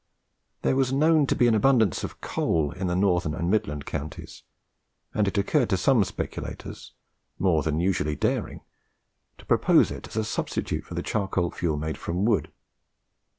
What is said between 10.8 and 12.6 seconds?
for the charcoal fuel made from wood.